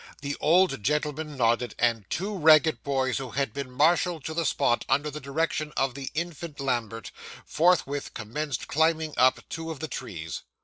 The 0.21 0.35
old 0.39 0.81
gentleman 0.81 1.37
nodded; 1.37 1.75
and 1.77 2.09
two 2.09 2.35
ragged 2.35 2.81
boys 2.81 3.19
who 3.19 3.29
had 3.29 3.53
been 3.53 3.69
marshalled 3.69 4.25
to 4.25 4.33
the 4.33 4.47
spot 4.47 4.83
under 4.89 5.11
the 5.11 5.19
direction 5.21 5.71
of 5.77 5.93
the 5.93 6.09
infant 6.15 6.59
Lambert, 6.59 7.11
forthwith 7.45 8.15
commenced 8.15 8.67
climbing 8.67 9.13
up 9.15 9.41
two 9.47 9.69
of 9.69 9.79
the 9.79 9.87
trees. 9.87 10.41